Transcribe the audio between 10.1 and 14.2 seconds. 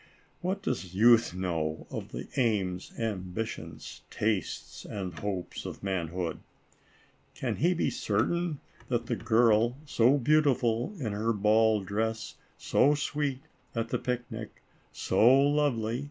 beautiful in her ball dress, so sweet at the